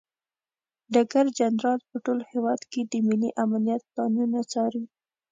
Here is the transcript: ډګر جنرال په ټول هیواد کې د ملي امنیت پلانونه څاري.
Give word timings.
ډګر 0.93 1.25
جنرال 1.39 1.79
په 1.89 1.97
ټول 2.05 2.19
هیواد 2.31 2.61
کې 2.71 2.81
د 2.91 2.93
ملي 3.07 3.29
امنیت 3.43 3.81
پلانونه 3.91 4.39
څاري. 4.51 4.83